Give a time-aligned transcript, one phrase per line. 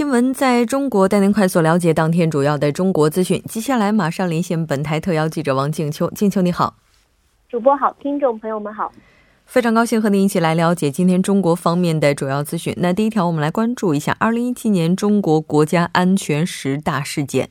[0.00, 3.38] 新闻在中国带您快速了解当天主要的中国资讯。
[3.42, 6.10] 接下来马上连线本台特邀记者王静秋。
[6.12, 6.74] 静秋你好，
[7.50, 8.90] 主播好，听众朋友们好，
[9.44, 12.74] 非常高兴和您一起来了解今天中国方面的主要资讯。
[12.78, 17.50] 那第一条，我们来关注一下二零一七年中国国家安全十大事件。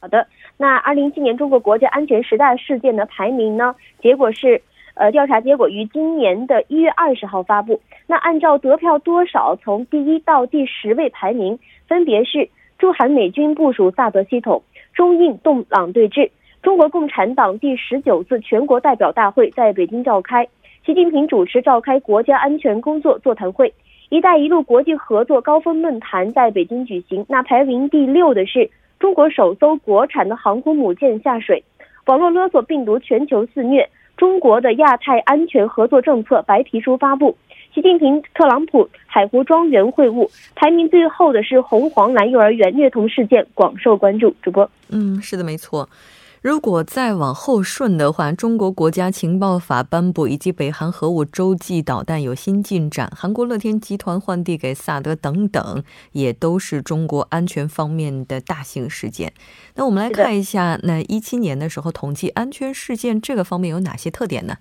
[0.00, 0.26] 好的，
[0.58, 3.74] 那二零一七年中国国家安全十大事件的排名呢？
[4.02, 4.60] 结果是。
[4.98, 7.80] 呃，调查结果于今年的一月二十号发布。
[8.08, 14.60] 那按照得票多少，从第一到第十位排名分别是：驻韩美军部署萨德系统、
[14.92, 16.30] 中印动朗对峙。
[16.64, 20.48] 中国共产党第十九次全国代表大会在北京召开，
[20.84, 23.72] 习近平主持召开国家安全工作座谈会。
[24.08, 27.24] 一带一路国际合作高峰论坛在北京举行。
[27.28, 31.62] 那排名第六的是中国首艘国产的航空母舰下水。
[32.06, 33.88] 网络勒索病毒全球肆虐。
[34.18, 37.38] 中国的亚太安全合作政策白皮书发布，
[37.72, 44.34] 习近平、特朗普海湖庄园会晤，排名最后的是红黄蓝幼儿园虐童事件，广受关注。
[44.42, 45.88] 主播，嗯，是的，没错。
[46.40, 59.32] 如果再往后顺的话，中国国家情报法颁布，以及北韩核武洲际导弹有新进展，韩国乐天集团换地给萨德等等，也都是中国安全方面的大型事件。
[59.74, 64.58] 那我们来看一下，那一七年的时候统计安全事件这个方面有哪些特点呢？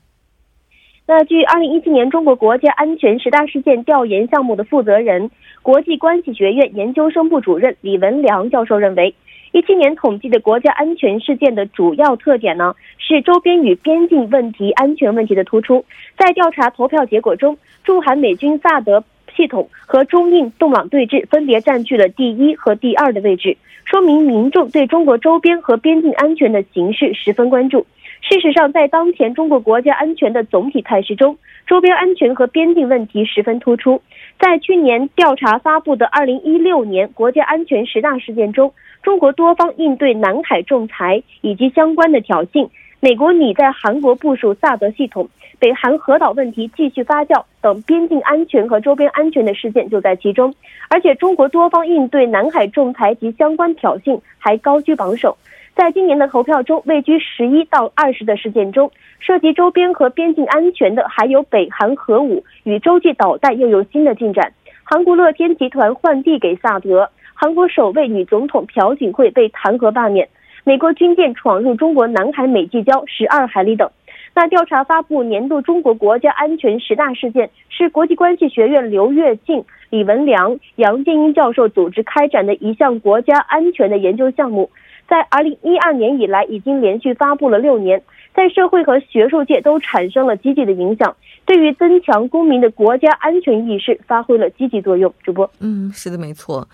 [1.06, 5.30] 那据二零一七年中国国家安全十大事件调研项目的负责人、
[5.62, 9.14] 国际关系学院研究生部主任李文良教授认为。
[9.58, 15.84] 一七年统计的国家安全事件的主要特点呢，是周边与边境问题、安全问题的突出。
[16.16, 19.04] 在调查投票结果中，驻韩美军萨德
[19.36, 27.88] 系统和中印动网对峙分别占据了第一和第二的位置，说明民众对中国周边和边境安全的形势十分关注。
[28.22, 34.02] 事实上，在当前中国国家安全的总体态势中，周边安全和边境问题十分突出。
[34.40, 42.68] 在去年调查发布的二零一六年国家安全十大事件中，中国多方应对南海仲裁以及相关的挑衅，
[43.00, 45.30] 美国拟在韩国部署萨德系统，
[45.60, 50.54] 北韩核岛问题继续发酵等边境安全和周边安全的事件就在其中。
[50.90, 55.38] 而且，中国多方应对南海仲裁及相关挑衅还高居榜首。
[55.78, 58.90] 在今年的投票中，位居十一到二十的事件中，
[59.20, 64.52] 涉及周边和边境安全的还有北韩核武与洲际导弹又有新的进展。
[64.84, 70.28] 韩国乐天集团换地给萨德，韩国首位女总统朴槿惠被弹劾罢免，
[70.64, 73.88] 美国军舰闯入中国南海美济礁十二海里等。
[74.34, 84.68] 那调查发布年度中国国家安全十大事件，是国际关系学院刘跃进、李文良、杨建英教授组织开展的一项国家安全的研究项目。
[85.08, 88.04] 在二零一二年以来，已经连续发布了六年，
[88.36, 95.14] 在社会和学术界都产生了积极的影响，对于增强公民的国家安全意识发挥了积极作用。
[95.24, 96.68] 主播，嗯，是的，没错。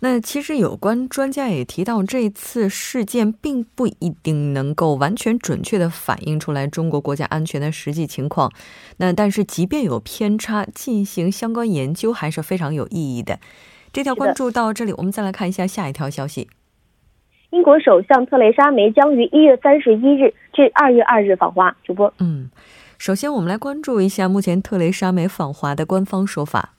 [0.00, 8.52] 那其实有关专家也提到，这次事件并不一定能够完全准确的反映出来中国国家安全的实际情况。
[8.98, 13.40] 那但是即便有偏差，进行相关研究还是非常有意义的。
[13.92, 16.48] 这条关注到这里，我们再来看一下下一条消息。
[17.50, 21.74] 英国首相特蕾莎梅将于一月三十一日至二月二日访华。
[21.82, 22.50] 主播，嗯，
[22.98, 26.74] 首先我们来关注一下目前特蕾莎梅访华的官方说法。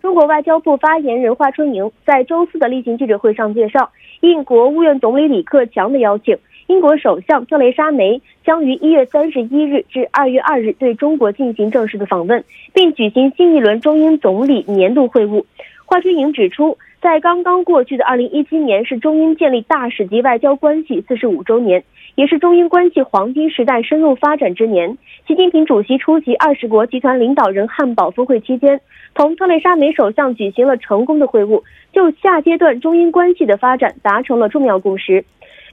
[0.00, 6.36] 中国外交部发言人华春莹在周四的例行记者会上介绍，应国务院总理李克强的邀请，
[6.66, 12.44] 英国首相特蕾莎梅将于一月三十一日至二月二日对中国进行正式的访问，
[12.74, 15.44] 并举行新一轮中英总理年度会晤。
[15.92, 16.78] 华春莹指出。
[17.02, 21.84] 在刚刚过去的二零一七年，是中英建立大使级外交关系四十五周年，
[22.14, 24.96] 也是中英关系黄金时代深入发展之年。
[25.26, 28.80] 习近平主席出席二十国集团领导人汉堡峰会期间，
[29.14, 31.62] 同特蕾莎梅首相举行了成功的会晤，
[31.92, 35.22] 就下阶段中英关系的发展达成了重要共识。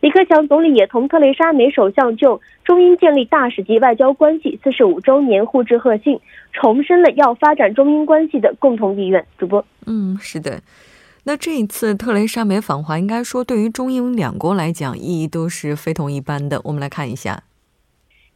[0.02, 6.20] 李克强总理也同特蕾莎梅首相就中英建立大使级外交关系四十五周年互致贺信，
[6.54, 9.26] 重申了要发展中英关系的共同意愿。
[9.38, 10.62] 主播，嗯，是的。
[11.26, 16.62] 那这一次特蕾莎梅访华，应该说对于中英两国来讲意义都是非同一般的。
[16.64, 17.44] 我们来看一下。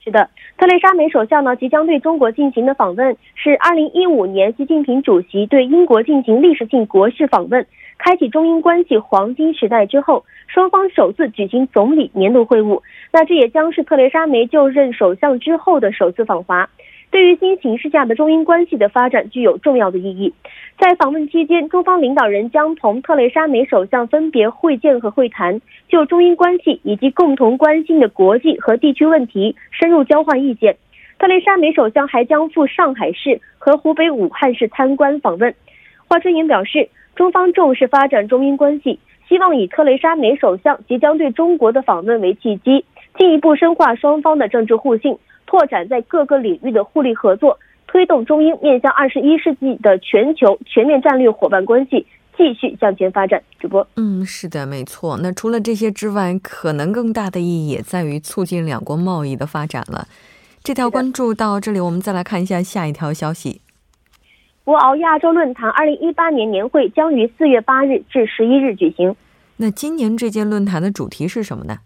[0.04, 7.66] 是的，特蕾莎梅首相呢即将对中国进行的访问，是二零一五年习近平主席对英国进行历史性国事访问，
[8.04, 12.82] 开启中英关系黄金时代之后，双方首次举行总理年度会晤。
[13.14, 16.70] 那这也将是特蕾莎梅就任首相之后的首次访华。
[17.12, 20.34] 对于新形势下的中英关系的发展具有重要的意义。
[20.78, 30.76] 在访问期间，中方领导人将同特蕾莎梅首相分别会见和会谈，就中英关系以及共同关心的国际和地区问题深入交换意见。
[31.20, 35.56] 特蕾莎梅首相还将赴上海市和湖北武汉市参观访问。
[36.10, 42.84] 华春莹表示，中方重视发展中英关系，希望以特蕾莎梅首相即将对中国的访问为契机，
[43.18, 45.18] 进一步深化双方的政治互信。
[45.46, 53.40] 拓展在各个领域的互利合作，推动中英面向二十一世纪的全球全面战略伙伴关系继续向前发展。
[53.60, 55.20] 主播，嗯，是的，没错。
[55.22, 60.08] 那除了这些之外，可能更大的意义也在于促进两国贸易的发展了。
[60.64, 63.62] 这条关注到这里，我们再来看一下下一条消息。
[64.64, 69.14] 博鳌亚洲论坛二零一八年年会将于四月八日至十一日举行。
[69.58, 71.80] 那今年这届论坛的主题是什么呢？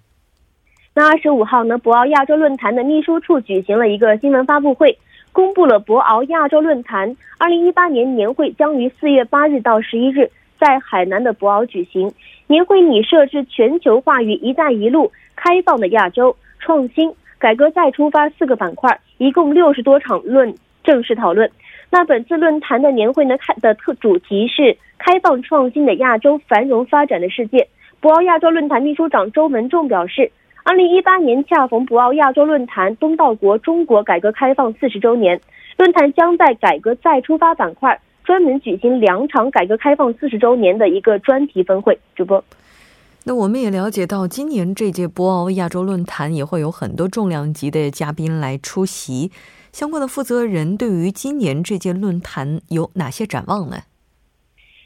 [0.93, 4.95] 那二十五号呢，博鳌亚洲论坛的秘书处举行了一个新闻发布会，
[5.31, 12.11] 公布了博鳌亚洲论坛二零一八年年会将于四月八日到十一日在海南的博鳌举行。
[12.45, 20.53] 年会拟设置全球化与“一带一路”、开放的亚洲、创新、改革再出发四个板块，一共六十多场论
[20.83, 21.49] 正式讨论。
[21.89, 27.67] 那本次论坛的年会呢，开的特主题是开放创新的亚洲，繁荣发展的世界。
[27.99, 30.31] 博鳌亚洲论坛秘书长周文仲表示。
[30.69, 35.39] 二零一八年恰逢博鳌亚洲论坛东道国中国改革开放四十周年，
[35.77, 41.97] 论坛将在改革再出发板块专门举行两场改革开放四十周年的一个专题分会。
[42.17, 42.43] 主播，
[43.23, 49.31] 那我们也了解到，今年这届博鳌亚洲论坛也会有很多重量级的嘉宾来出席。
[49.77, 53.77] 相关的负责人对于今年这届论坛有哪些展望呢？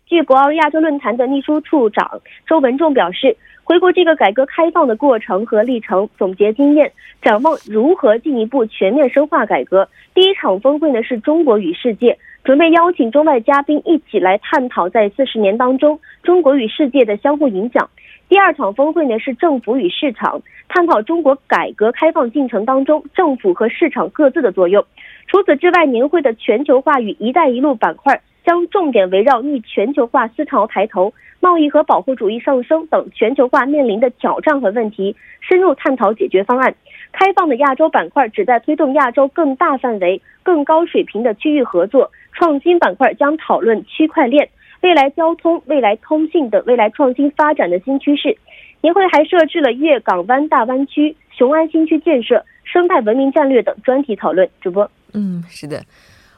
[0.06, 3.38] 据博鳌亚洲论坛的秘书处长周文仲表示。
[3.64, 6.92] 回顾这个改革开放的过程和历程，总结经验，
[7.22, 9.88] 展望如何进一步全面深化改革。
[10.14, 17.90] 第一场峰会呢是中国与世界，准备邀请中外嘉宾一起来探讨在四十年当中中国与世界的相互影响。
[18.32, 24.86] 第二场峰会呢是政府与市场，探讨中国改革开放进程当中政府和市场各自的作用。
[25.28, 31.14] 除此之外，年会的全球化与“一带一路”板块将重点围绕逆全球化思潮抬头。
[31.42, 36.74] 贸易和保护主义上升等全球化面临的挑战和问题，深入探讨解决方案。
[37.12, 42.10] 开放的亚洲板块旨在推动亚洲更大范围、更高水平的区域合作。
[42.34, 44.48] 创新板块将讨论区块链、
[44.82, 48.38] 未来交通、未来通信等未来创新发展的新趋势。
[48.82, 54.50] 年会还设置了粤港湾大湾区、雄安新区建设、生态文明战略等专题讨论。
[54.60, 55.84] 主播，嗯，是的，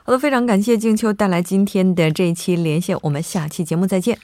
[0.04, 4.18] 好的，非常感谢静秋带来今天的这一期连线，我们下期节目再见。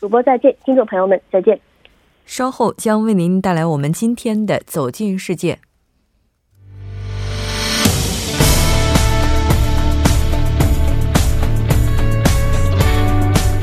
[0.00, 1.60] 主播再见，听众朋友们再见。
[2.26, 5.54] 稍后将为您带来我们今天的《走进世界》。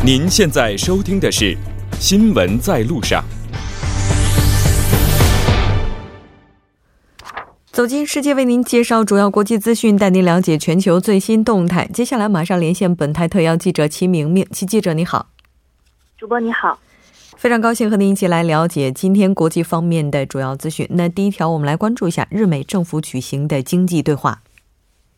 [0.05, 1.45] 您现在收听的是
[1.99, 3.23] 《新闻在路上》。
[7.71, 11.89] 走进世界，为您介绍主要国际资讯，带您了解全球最新动态。
[11.91, 15.29] 接下来马上连线本台特邀记者齐明明，齐记者你好。
[16.19, 16.77] 主播你好，
[17.35, 20.87] 非常高兴和您一起来了解今天国际方面的主要资讯。
[20.91, 24.43] 那第一条，我们来关注一下日美政府举行的经济对话。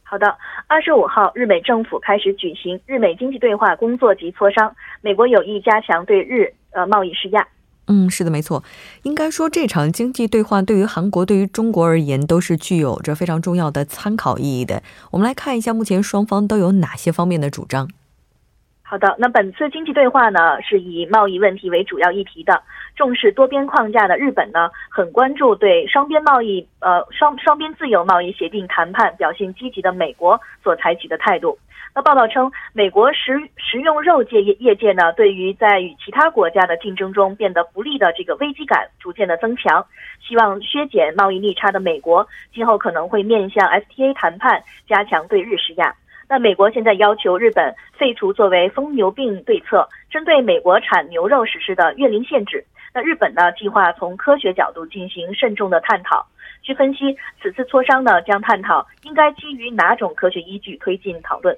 [0.09, 0.37] 好的，
[0.67, 7.45] 二十五号，日美政府开始举行日美经济对话工作及磋商，美国有意加强对日呃贸易施压。
[7.87, 8.63] 嗯，是的，没错。
[9.03, 14.81] 应该说，这场经济对话对于韩国、对于中国而言，都是具有着非常重要的参考意义的。
[15.11, 17.89] 我们来看一下，目前双方都有哪些方面的主张。
[18.81, 22.63] 好的，那本次经济对话呢，是以贸易问题为主要议题的。
[22.97, 31.57] 重视多边框架的日本呢，很关注对双边贸易呃双双边自由贸易协定谈判表现积极的美国所采取的态度。
[31.93, 39.85] 那报道称，美国食食用肉界业业界呢，对于在与其他国家的竞争中变得不利的这个危机感逐渐的增强，
[40.27, 45.93] 希望削减贸易逆差的美国，今后可能会面向 FTA 谈判，加强对日施压。
[46.29, 52.63] 那美国现在要求日本废除作为疯牛病对策针对美国产牛肉实施的月龄限制。
[52.97, 56.25] 那日本呢，计划从科学角度进行慎重的探讨。
[56.63, 61.55] 据分析，此次磋商呢，将探讨应该基于哪种科学依据推进讨论。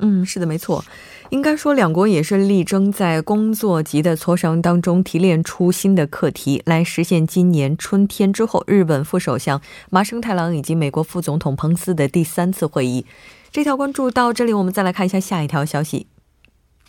[0.00, 0.82] 嗯，是的，没错。
[1.30, 9.60] 应该说，两国也是力争在工作级的磋商当中提炼出新的课题，来实现今年春天之后日本副首相
[9.92, 13.06] 麻生太郎以及美国副总统彭斯的第三次会议。
[13.52, 16.08] 这条关注到这里，我们再来看一下下一条消息。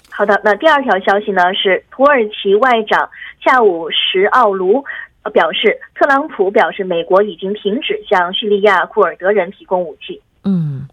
[0.09, 3.09] 好的，那第二条消息呢是土耳其外长
[3.45, 4.83] 恰武什奥卢
[5.31, 10.19] 表示，特朗普表示美国已经停止向叙利亚库尔德人提供武器。
[10.43, 10.87] 嗯。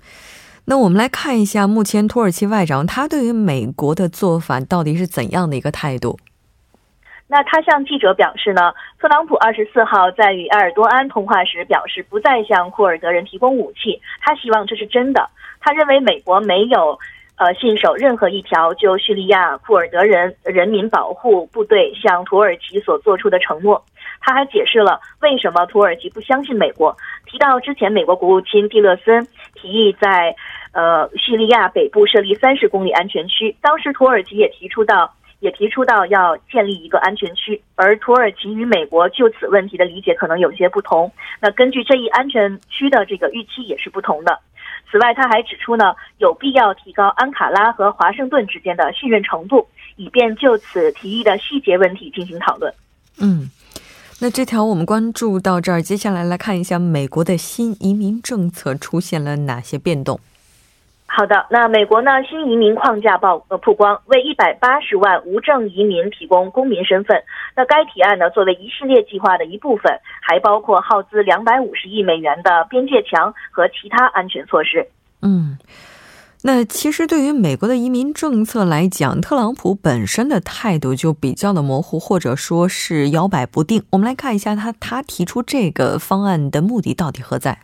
[0.65, 6.17] 那我们来看一下，目前土耳其外长他对于美国的做法到底是怎样的一个态度？
[7.27, 15.29] 那他向记者表示呢，特朗普二十四号在与埃尔多安通话时表示，不再向库尔德人提供武器，他希望这是真的。
[15.61, 16.97] 他认为美国没有
[17.43, 23.85] 呃信守任何一条就叙利亚库尔德人人民保护部队向土耳其所做出的承诺。
[24.21, 26.97] 他还解释了为什么土耳其不相信美国，
[27.27, 30.35] 提到之前美国国务卿蒂勒森提议在。
[30.75, 41.13] 呃，叙利亚北部设立三十公里安全区，当时土耳其也提出到，也提出到要建立一个安全区，而土耳其与美国就此问题的理解可能有些不同。
[41.43, 44.39] 那根据这一安全区的这个预期也是不同的。
[44.93, 52.75] 此外，他还指出呢，有必要提高安卡拉和华盛顿之间的信任程度，以便就此提议的细节问题进行讨论。
[53.19, 53.51] 嗯，
[54.21, 60.21] 那这条我们关注到这儿，接下来来看一下美国的新移民政策出现了哪些变动。
[61.15, 62.11] 好的，那美国呢？
[62.23, 67.23] 新移民框架曝呃曝光，为一百八十万无证移民提供公民身份。
[67.55, 69.93] 那该提案呢，作为一系列计划的一部分，
[70.23, 74.89] 还包括耗资两百五十亿美元的边界墙和其他安全措施。
[75.21, 75.59] 嗯，
[76.45, 83.85] 那其实对于美国的移民政策来讲，特朗普本身的态度就比较的模糊，或者说是摇摆不定。
[83.91, 87.59] 我们来看一下他他提出这个方案的目的到底何在。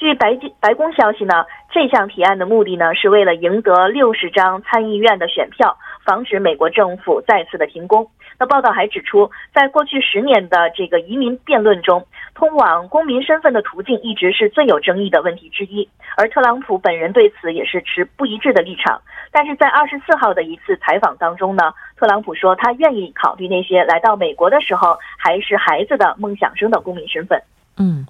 [0.00, 5.76] 据白白宫消息呢，这项提案的目的呢，是为了赢得六十张参议院的选票，
[6.06, 8.08] 防止美国政府再次的停工。
[8.38, 15.86] 那报道还指出，在过去十年的这个移民辩论中，通往公民身份的途径一直是最有争议的问题之一。
[16.16, 19.02] 而特朗普本人对此也是持不一致的立场。
[19.30, 27.38] 但是在二十四号的一次采访当中呢，特朗普说他愿意考虑那些来到美国的时候还是孩子的梦想生的公民身份。
[27.76, 28.06] 嗯。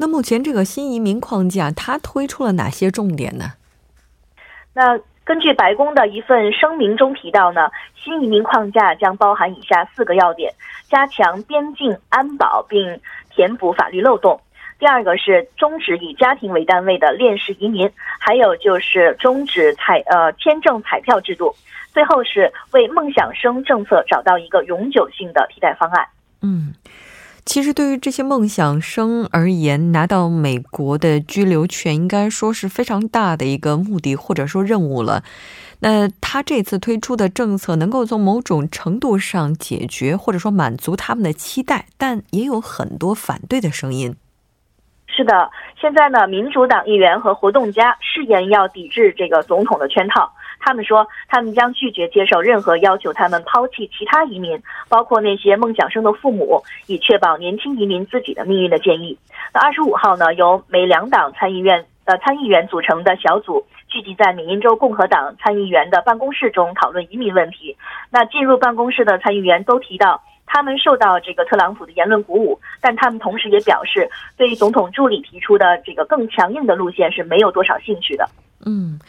[0.00, 3.52] 那目前这个新移民框架，它推出了哪些重点呢？
[4.72, 7.68] 那根据白宫的一份声明中提到呢，
[8.02, 10.50] 新移民框架将包含以下四个要点：
[10.88, 14.40] 加强边境安保，并填补法律漏洞；
[14.78, 17.86] 第二个是终止以家庭为单位的链式移民；
[18.18, 21.54] 还有就是终止彩呃签证彩票制度；
[21.92, 26.06] 最后是为梦想生政策找到一个永久性的替代方案。
[26.40, 26.72] 嗯。
[27.44, 35.24] 其实，对于这些梦想生而言，拿到美国的居留权，应该说是非常大的一个目的或者说任务了。
[35.80, 44.14] 那他这次推出的政策，能够从某种程度上解决或者说满足他们的期待，但也有很多反对的声音。
[45.08, 50.30] 是的，现在呢，民主党议员和活动家誓言要抵制这个总统的圈套。
[50.60, 59.18] 他们说，他们将拒绝接受任何要求他们抛弃其他移民，包括那些梦想生的父母，以确保年轻移民自己的命运的建议。
[59.52, 67.76] 那二十五号呢，由美两党参议院呃参议员组成的小组聚集在缅因州共和党参议员的办公室中讨论移民问题。
[68.10, 78.28] 那进入办公室的参议员都提到，他们受到这个特朗普的言论鼓舞，但他们同时也表示，对于总统助理提出的这个更强硬的路线是没有多少兴趣的。
[78.66, 79.00] 嗯。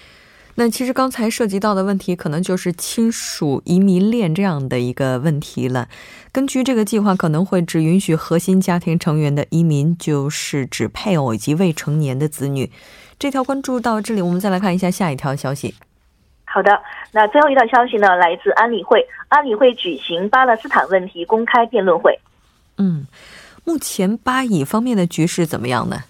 [0.55, 5.87] 那其实刚才涉及到的问题，可能就是亲属移民链这样的一个问题了。
[6.31, 12.71] 根据这个计划，可能会只允许核心家庭成员的移民，就是指配偶以及未成年的子女。
[13.17, 15.73] 这条关注到这里，我们再来看一下下一条消息。
[16.43, 16.71] 好的，
[17.13, 22.19] 那最后一条消息呢，来自安理会，安理会举行巴勒斯坦问题公开辩论会。
[22.77, 23.05] 嗯，
[23.63, 26.03] 目前巴以方面的局势怎么样呢？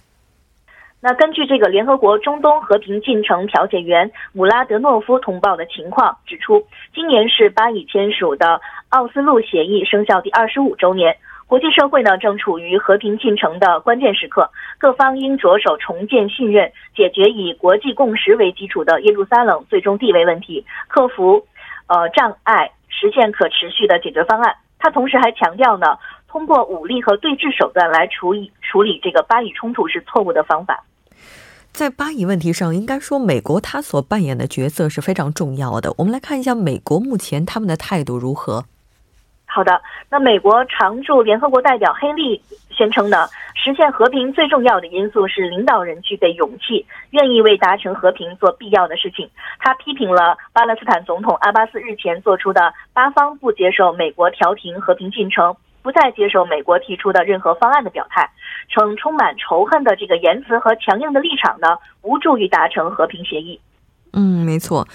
[1.03, 11.17] 那根据这个联合国中东和平进程调解员姆拉德诺夫通报的情况指出，今年是巴以签署的奥斯陆协议生效第二十五周年，
[11.47, 21.47] 国际社会呢正处于和平进程的关键时刻，各方应着手重建信任，解决以国际共识为基础的耶路撒冷最终地位问题，克服
[21.87, 24.55] 呃障碍，实现可持续的解决方案。
[24.77, 30.83] 他同时还强调呢，通过武力和对峙手段来处理处理这个巴以冲突是错误的方法。
[31.73, 35.93] 在巴以问题上，应该说美国他所扮演的角色是非常重要的。
[35.97, 38.65] 我们来看一下美国目前他们的态度如何。
[39.45, 49.29] 好的，那美国常驻联合国代表黑利宣称呢，实现和平最重要的因素是领导人具备勇气，愿意为达成和平做必要的事情。
[49.59, 58.29] 他批评了巴勒斯坦总统阿巴斯日前做出的巴方不接受美国调停和平进程，不再接受美国提出的任何方案的表态，
[58.69, 61.67] 称充满仇恨的这个言辞和强硬的立场呢，
[62.01, 63.59] 无助于达成和平协议。
[64.13, 64.87] 嗯，没错。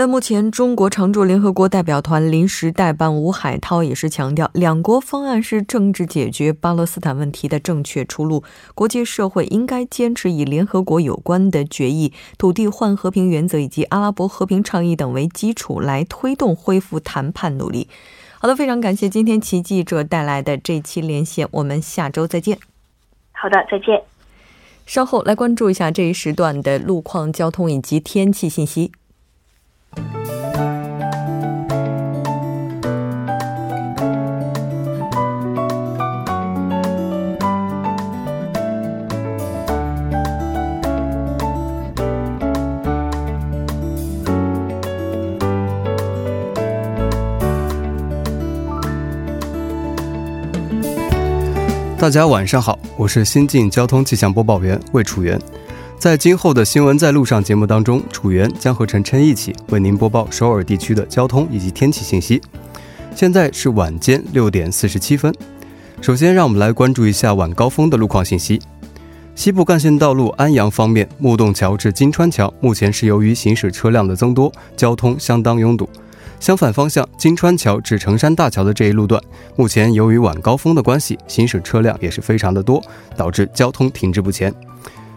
[0.00, 8.44] 那目前，中国常驻联合国代表团临时代办吴海涛也是强调，两国方案是政治解决巴勒斯坦问题的正确出路。
[8.76, 17.88] 国际社会应该坚持以联合国有关的决议、土地换和平原则以及阿拉伯和平倡议等为基础，来推动恢复谈判努力。
[18.40, 22.56] 好的，非常感谢今天齐记者带来的这期连线，我们下周再见。
[23.32, 24.00] 好的，再见。
[24.86, 28.92] 稍后来关注一下这一时段的路况、交通以及天气信息。
[52.08, 55.38] 大家晚上好，我是新晋交通气象播报员魏楚元。
[55.98, 62.40] 在今后的新闻在路上节目当中，楚源将和晨晨一起为您播报首尔地区的交通以及天气信息。
[63.14, 65.30] 现在是晚间六点四十七分。
[66.00, 68.58] 首先，让我们来关注一下晚高峰的路况信息。
[69.34, 75.86] 西部干线道路安阳方面，木洞桥至金川桥目前是由于行驶车辆的增多，交通相当拥堵。
[76.40, 79.22] 相反方向，金川桥至成山大桥的这一路段，
[79.56, 82.82] 目前由于晚高峰的关系，行驶车辆也是非常的多，
[83.16, 84.52] 导致交通停滞不前。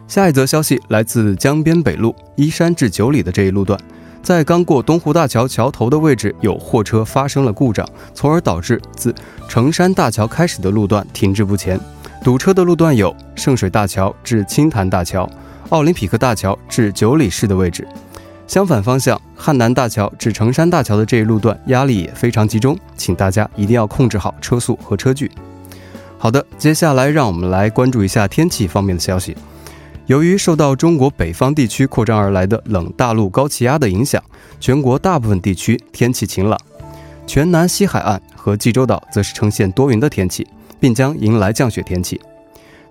[0.08, 3.80] 下一则消息来自江边北路依山至九里的这一路段，
[4.22, 9.16] 在刚过东湖大桥桥头的位置有货车发生了故障，从而导致自
[9.48, 11.80] 成山大桥开始的路段停滞不前。
[12.24, 15.30] 堵车的路段有圣水大桥至青潭大桥、
[15.70, 17.88] 奥林匹克大桥至九里市的位置。
[18.52, 25.32] 相反方向汉南大桥至成山大桥的这一路段压力也非常集中，请大家一定要控制好车速和车距。
[26.18, 29.38] 好的，接下来让我们来关注一下天气方面的消息。
[30.08, 34.22] 由于受到中国北方地区扩张而来的冷大陆高气压的影响，
[34.60, 36.60] 全国大部分地区天气晴朗，
[37.26, 40.46] 全南西海岸和济州岛则是呈现多云的天气，
[40.78, 42.20] 并将迎来降雪天气。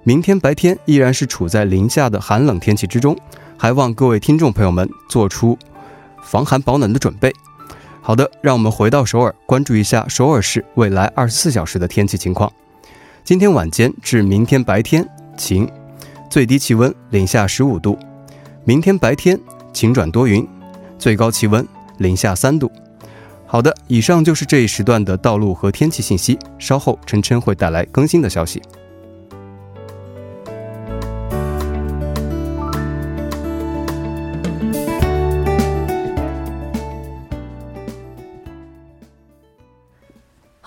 [0.05, 3.15] 明天白天依然是处在零下的寒冷天气之中，
[3.63, 5.59] 还望各位听众朋友们做出
[6.23, 7.31] 防寒保暖的准备。
[8.01, 12.51] 好的，让我们回到首尔，关注一下首尔市未来二十四小时的天气情况。
[13.23, 15.71] 今天晚间至明天白天晴。
[16.31, 17.99] 最低气温零下十五度，
[18.65, 19.39] 明天白天
[19.75, 20.49] 晴转多云，
[20.99, 21.63] 最高气温
[21.99, 22.73] 零下三度。
[23.45, 26.39] 好的，以上就是这一时段的道路和天气信息。
[26.59, 28.63] 稍后晨晨会带来更新的消息。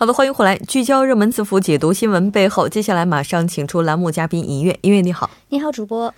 [0.04, 2.68] 好的，欢迎回来，聚焦热门字符，解读新闻背后。
[2.68, 6.14] 接下来马上请出栏目嘉宾音乐，音乐你好，你好，主播。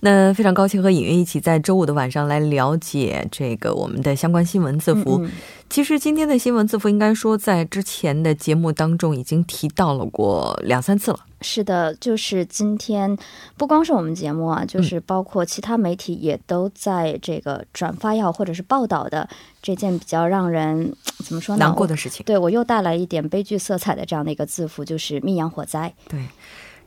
[0.00, 5.26] 那非常高兴和尹月一起在周五的晚上来了解这个我们的相关新闻字符。
[5.68, 11.20] 其实今天的新闻字符应该说在之前的节目当中已经提到了过两三次了。
[11.40, 13.16] 是的，就是今天
[13.56, 19.28] 不光是我们节目啊，就是包括其他媒体也都在这个转发要或者是报道的
[19.60, 22.24] 这件比较让人怎么说呢难过的事情。
[22.24, 25.92] 对我又带来一点悲剧色彩的这样的一个字符，就是密阳火灾。
[26.08, 26.20] 对。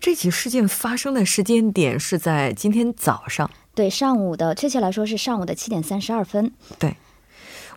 [0.02, 6.96] 这起事件发生的时间点是在今天早上，对，上午的，确切来说是上午的七点三十二分，对。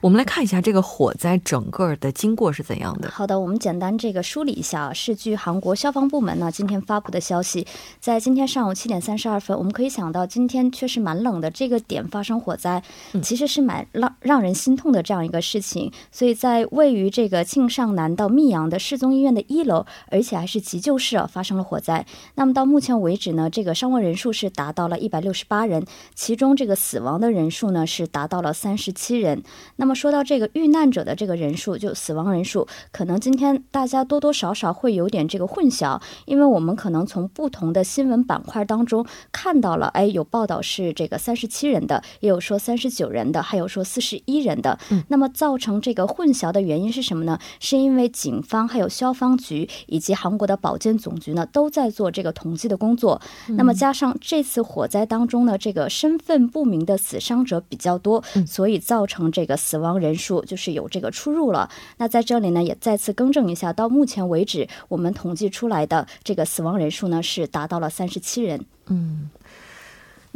[0.04, 3.10] 我们来看一下这个火灾整个的经过是怎样的。
[3.10, 7.66] 好的，我们简单这个梳理一下啊，是据韩国消防部门呢今天发布的消息，
[8.00, 12.82] 在今天上午七点三十二分，我们可以想到今天确实蛮冷的，这个点发生火灾，
[13.22, 15.90] 其实是蛮让让人心痛的这样一个事情。
[16.12, 22.04] 所以在位于这个庆尚南道密阳的市中医院的一楼，而且还是急救室啊，发生了火灾。
[22.34, 29.42] 那么到目前为止呢，这个伤亡人数是达到了一百六十八人，其中这个死亡的人数呢是达到了三十七人。
[29.76, 44.78] 那么说到这个遇难者的这个人数，就死亡人数，可能今天大家多多少少会有点这个混淆，因为我们可能从不同的新闻板块当中看到了，哎，有报道是这个三十七人的，也有说三十九人的，还有说四十一人的。
[44.90, 47.38] 嗯，那么造成这个混淆的原因是什么呢？
[47.60, 53.20] 是因为警方、还有消防局以及韩国的保健总局呢，都在做这个统计的工作。
[53.48, 59.83] 那么加上这次火灾当中呢，这个身份不明的死伤者比较多，所以造成这个死亡。
[59.84, 61.70] 亡人数就是有这个出入了。
[61.98, 68.64] 那在这里呢，也再次更正一下，到目前为止，我们统计出来的这个死亡人数呢是达到了三十七人。
[68.86, 69.30] 嗯。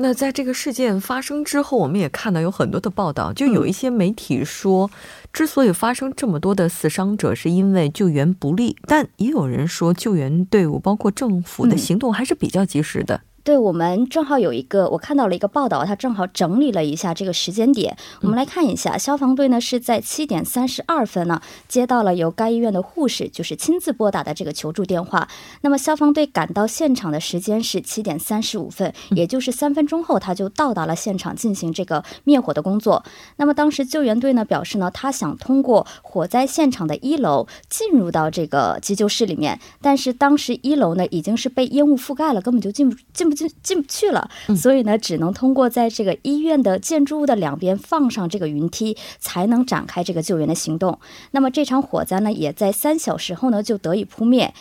[0.00, 4.88] 那在这个事件发生之后，我们也看到有很多的报道，就有一些媒体说，
[5.32, 13.22] 之所以发生这么多的死伤者，是因为救援不力，但也有人说，救援队伍包括政府的行动还是比较及时的。
[13.48, 17.96] 对我们正好有一个，我看到了一个报道，他正好整理了一下这个时间点。
[18.20, 25.26] 我们来看一下，消防队呢是在七点三十二分呢接到了由该医院的护士就是亲自拨打的这个求助电话。
[25.62, 33.02] 那么消防队赶到现场的时间是七点三十五分，也就是三分钟后他就到达了现场进行这个灭火的工作。
[33.36, 43.37] 那么当时救援队呢表示呢，他想通过火灾现场的一楼进入到这个急救室里面，但是当时一楼呢已经是被烟雾覆盖了，根本就进不进不。
[43.38, 50.98] 进进不去了，所以呢，只能通过在这个医院的建筑物的两边放上这个云梯，才能展开这个救援的行动。
[51.30, 54.52] 那么这场火灾呢，也在三小时后呢就得以扑灭。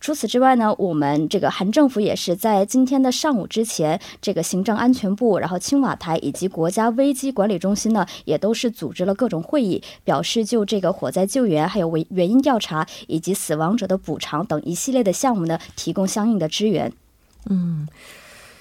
[0.00, 16.92] 除此之外呢，我们这个韩政府也是在今天的上午之前，这个行政安全部、然后青瓦台以及国家危机管理中心呢，也都是组织了各种会议，表示就这个火灾救援、还有原原因调查以及死亡者的补偿等一系列的项目呢，提供相应的支援。
[17.50, 17.86] 嗯，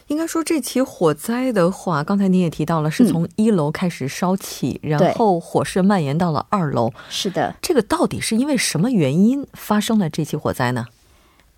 [0.08, 6.92] 应该说这起火灾的话，刚才您也提到了，是从一楼开始烧起，然后火势蔓延到了二楼。
[7.10, 10.88] 是的，这个到底是因为什么原因发生了这起火灾呢？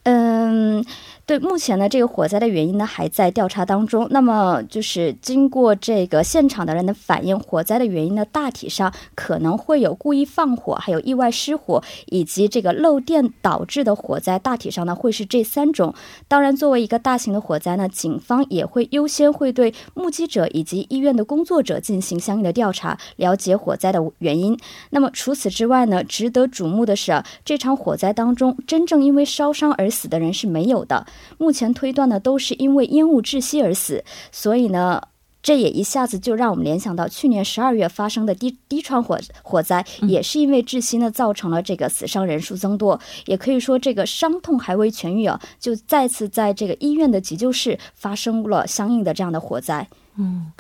[0.03, 0.85] 嗯。
[1.25, 4.05] 对，目前呢，这个火灾的原因呢还在调查当中。
[4.09, 14.37] 那么，就是经过这个现场的人的反映，火灾的原因呢，大体上可能会有故意放火，还有意外失火，以及这个漏电导致的火灾。
[14.37, 15.95] 大体上呢，会是这三种。
[16.27, 24.59] 当然，作为一个大型的火灾呢，警方也会优先会对目击者以及医院的工作者进行相应的调查，了解火灾的原因。
[24.89, 31.05] 那么，除此之外呢，值得瞩目的是，这场火灾当中，真正因为烧伤而死的人是没有的。
[31.37, 35.01] 目前推断呢，都是因为烟雾窒息而死，所以呢，
[35.41, 42.99] 这也一下子就让我们联想到去年十二月发生的低低川火火灾，也是因为窒息呢，造成了这个死伤人数增多。
[43.25, 49.87] 也可以说，这个伤痛还未痊愈啊，就再次在这个医院的急救室发生了相应的这样的火灾。
[50.17, 50.51] 嗯。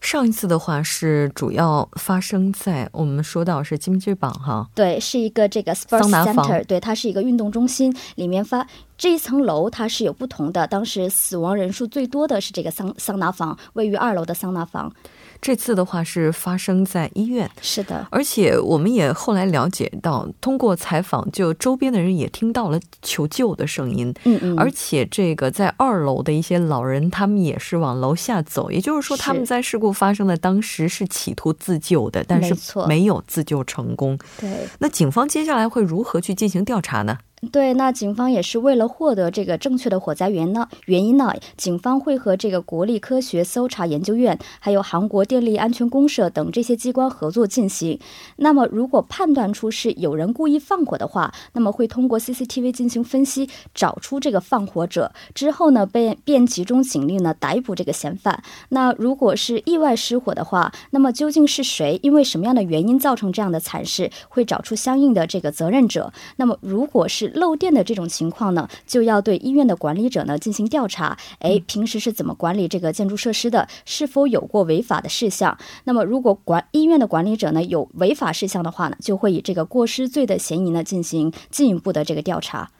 [0.00, 14.92] 上一次的话是主要发生在我们说到是金鸡榜哈，对，是一个这个 sports center，对，它是一个运动中心，里面发这一层楼它是有不同的，当时死亡人数最多的是这个桑桑拿房，位于二楼的桑拿房。
[15.40, 32.54] 这次的话是发生在医院，是的，而且我们也后来了解到，通过采访，就周边的人也听到了求救的声音，嗯嗯，而且这个在二楼的一些老人，他们也是往楼下走，也就是说，他们在事故发生的当时是企图自救的，但是
[32.88, 34.18] 没有自救成功。
[34.40, 37.18] 对，那警方接下来会如何去进行调查呢？
[37.52, 47.98] 对，那警方也是为了获得这个正确的火灾源呢原因呢，警方会和这个国立科学搜查研究院、还有韩国电力安全公社等这些机关合作进行。
[48.36, 58.42] 那么，如果判断出是有人故意放火的话，那么会通过 CCTV 进行分析，找出这个放火者之后呢，便便集中警力呢逮捕这个嫌犯。
[58.70, 61.98] 那如果是意外失火的话，那么究竟是谁？
[62.02, 64.10] 因为什么样的原因造成这样的惨事？
[64.28, 66.12] 会找出相应的这个责任者。
[66.36, 71.16] 那么，如果是漏电的这种情况呢，就要对医院的管理者呢进行调查。
[71.38, 73.68] 哎，平时是怎么管理这个建筑设施的？
[73.84, 75.56] 是否有过违法的事项？
[75.84, 82.70] 那么，如果管医院的管理者呢有违法事项的话呢，就会以这个过失罪的嫌疑呢进行进一步的这个调查。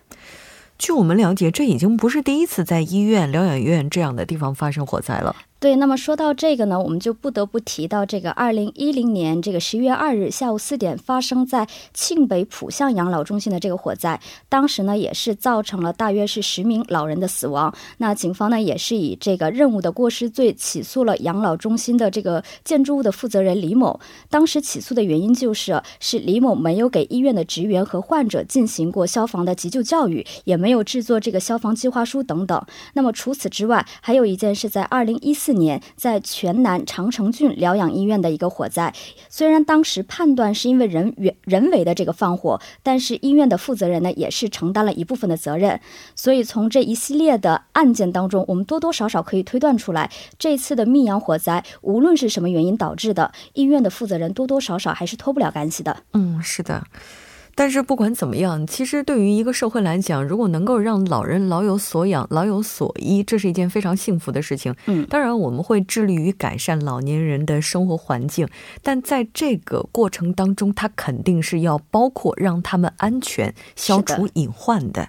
[0.79, 5.37] 据我们了解，这已经不是第一次在医院、疗养院这样的地方发生火灾了。
[5.59, 17.75] 对，那么说到这个呢，我们就不得不提到这个二零一零年这个十一月二日下午四点发生在庆北浦项养老中心的这个火灾，当时呢也是造成了大约是十名老人的死亡。
[17.97, 23.99] 那警方呢也是以这个任务的过失罪起诉了养老中心的这个建筑物的负责人李某。
[24.29, 32.63] 当时起诉的原因就是是李某没有给医院的职员和患者进行过消防的急救教育，也没有制作这个消防计划书等等。
[32.93, 35.46] 那么除此之外，还有一件是在二零一四。
[35.47, 38.93] 四年，在全南长城郡疗养医院的一个火灾，
[39.29, 45.81] 虽然当时判断是因为人人人为的这个放火，但是医院的负责人呢也是承担了一部分的责任。
[46.17, 55.97] 所以从这一系列的案件当中，我们多多少少可以推断出来，这次的密阳火灾无论是什么原因导致的，医院的负责人多多少少还是脱不了干系的。
[56.15, 56.83] 嗯，是的。
[57.59, 64.75] 但是不管怎么样，其实对于一个社会来讲，如果能够让老人老有所养、老有所依，这是一件非常幸福的事情。
[64.85, 68.47] 嗯，当然我们会致力于改善老年人的生活环境，
[68.83, 75.09] 但在这个过程当中，它肯定是要包括让他们安全、消除隐患的。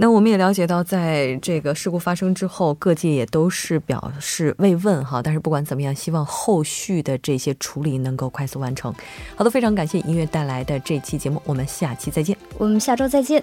[0.00, 5.20] 那我们也了解到，在这个事故发生之后，各界也都是表示慰问哈。
[5.20, 8.94] 但是不管怎么样，希望后续的这些处理能够快速完成。
[9.34, 12.38] 好的，非常感谢音乐带来的这期节目，我们下期再见。
[12.58, 13.42] 我们下周再见。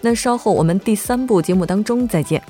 [0.00, 2.40] 那稍后我们第三部节目当中再见。